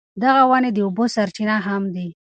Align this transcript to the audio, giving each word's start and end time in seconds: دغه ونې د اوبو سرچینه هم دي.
دغه 0.23 0.43
ونې 0.49 0.69
د 0.73 0.77
اوبو 0.85 1.03
سرچینه 1.15 1.55
هم 1.67 1.83
دي. 1.95 2.07